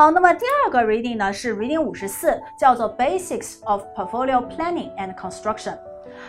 [0.00, 5.76] 好，那么第二个 reading 呢是 reading 五十四，叫做 Basics of Portfolio Planning and Construction。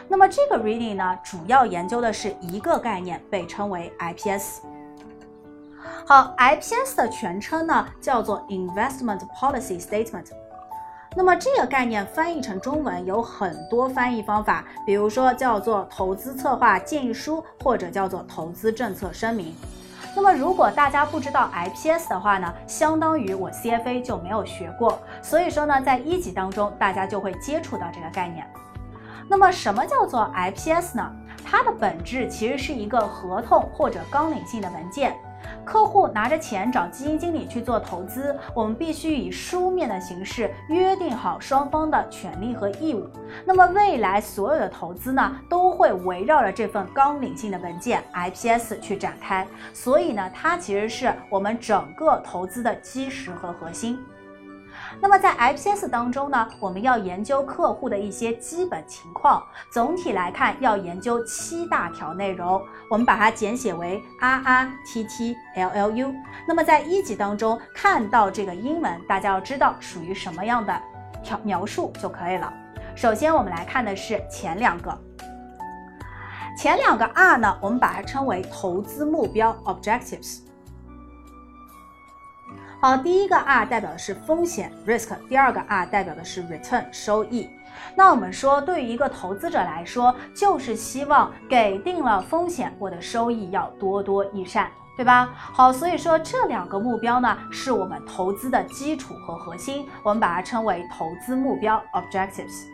[0.09, 4.59] 那么这个 reading 呢，主要研究的是一个概念，被称为 IPS。
[6.05, 10.25] 好，IPS 的全称呢叫做 Investment Policy Statement。
[11.15, 19.55] 那么这个概念翻译成中文有很多翻译方法，比如说叫做投资策划建议书，或者叫做投资政策声明。
[20.13, 28.45] 那么如果大家不知道 IPS 的话呢，相当于我 CFA 就没有学过，所以说呢，在一级当中大家就会接触到这个概念。
[29.29, 31.09] 那么什么叫做 IPS 呢？
[31.45, 35.15] 它的本质其实是一个合同或者纲领性的文件。
[35.63, 43.07] 客户拿着钱找基金经理去做投资，我们必须以书面的形式约定好双方的权利和义务。
[43.45, 49.47] 那么未来所有的投资呢，都会围绕着这份纲领性的文件 IPS 去展开。
[49.73, 53.99] 所以呢，它其实是我们整个投资的基石和核心。
[54.99, 59.41] 那么在 IPS 当中呢，我们要研究客户的一些基本情况。
[59.71, 66.13] 总体来看，要研究七大条内容，我们把它简写为 RRTTLLU。
[66.47, 70.81] 那么在一级当中看到这个英文，大家要知道属于什么样的
[71.23, 72.53] 条描述就可以了。
[72.95, 74.95] 首先我们来看的是前两个，
[76.57, 80.39] 前两个 R 呢，我们把它称为投资目标 （Objectives）。
[82.81, 87.47] 好，第一个 R 代表的是风险 risk，第二个 R 代表的是 return 收益。
[87.95, 95.29] 那我们说，对于一个投资者来说，就是希望给定了风险，我的收益要多多益善，对吧？
[95.35, 102.65] 好，所以说这两个目标呢，是我们投资的基础和核心，我们把它称为投资目标 objectives。